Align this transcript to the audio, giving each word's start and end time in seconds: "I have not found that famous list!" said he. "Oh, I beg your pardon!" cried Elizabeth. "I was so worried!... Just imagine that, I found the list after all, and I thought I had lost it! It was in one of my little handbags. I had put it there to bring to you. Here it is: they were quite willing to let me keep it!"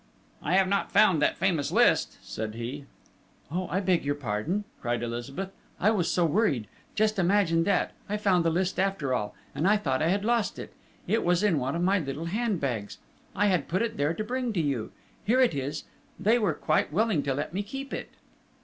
"I 0.41 0.55
have 0.55 0.67
not 0.67 0.91
found 0.91 1.21
that 1.21 1.37
famous 1.37 1.71
list!" 1.71 2.17
said 2.27 2.55
he. 2.55 2.85
"Oh, 3.51 3.67
I 3.67 3.79
beg 3.81 4.03
your 4.03 4.15
pardon!" 4.15 4.63
cried 4.81 5.03
Elizabeth. 5.03 5.51
"I 5.79 5.91
was 5.91 6.09
so 6.09 6.25
worried!... 6.25 6.65
Just 6.95 7.19
imagine 7.19 7.65
that, 7.65 7.91
I 8.09 8.17
found 8.17 8.43
the 8.43 8.49
list 8.49 8.79
after 8.79 9.13
all, 9.13 9.35
and 9.53 9.67
I 9.67 9.77
thought 9.77 10.01
I 10.01 10.07
had 10.07 10.25
lost 10.25 10.57
it! 10.57 10.73
It 11.05 11.23
was 11.23 11.43
in 11.43 11.59
one 11.59 11.75
of 11.75 11.83
my 11.83 11.99
little 11.99 12.25
handbags. 12.25 12.97
I 13.35 13.45
had 13.45 13.67
put 13.67 13.83
it 13.83 13.95
there 13.97 14.15
to 14.15 14.23
bring 14.23 14.51
to 14.53 14.59
you. 14.59 14.91
Here 15.23 15.39
it 15.39 15.53
is: 15.53 15.83
they 16.19 16.39
were 16.39 16.55
quite 16.55 16.91
willing 16.91 17.21
to 17.21 17.35
let 17.35 17.53
me 17.53 17.61
keep 17.61 17.93
it!" 17.93 18.09